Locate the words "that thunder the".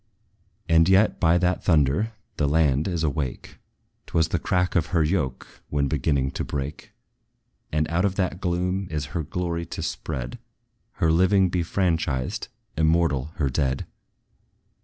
1.37-2.47